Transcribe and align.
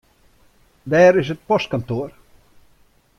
Wêr 0.89 1.13
is 1.21 1.29
it 1.33 1.45
postkantoar? 1.47 2.11